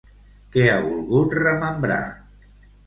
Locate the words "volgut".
0.87-1.39